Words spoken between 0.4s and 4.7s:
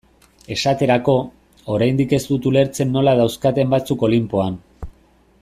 Esaterako, oraindik ez dut ulertzen nola dauzkaten batzuk Olinpoan.